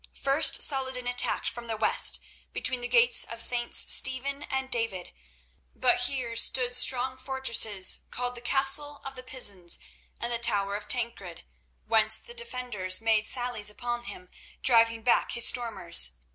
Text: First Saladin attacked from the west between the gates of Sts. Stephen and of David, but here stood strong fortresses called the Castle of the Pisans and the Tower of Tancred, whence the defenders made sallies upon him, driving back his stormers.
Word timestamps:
First 0.19 0.63
Saladin 0.63 1.05
attacked 1.05 1.47
from 1.47 1.67
the 1.67 1.77
west 1.77 2.19
between 2.53 2.81
the 2.81 2.87
gates 2.87 3.23
of 3.23 3.39
Sts. 3.39 3.85
Stephen 3.93 4.41
and 4.49 4.65
of 4.65 4.71
David, 4.71 5.13
but 5.75 6.05
here 6.05 6.35
stood 6.35 6.75
strong 6.75 7.17
fortresses 7.17 7.99
called 8.09 8.33
the 8.33 8.41
Castle 8.41 9.01
of 9.05 9.13
the 9.13 9.21
Pisans 9.21 9.77
and 10.19 10.33
the 10.33 10.39
Tower 10.39 10.75
of 10.75 10.87
Tancred, 10.87 11.43
whence 11.85 12.17
the 12.17 12.33
defenders 12.33 12.99
made 12.99 13.27
sallies 13.27 13.69
upon 13.69 14.05
him, 14.05 14.31
driving 14.63 15.03
back 15.03 15.33
his 15.33 15.47
stormers. 15.47 16.13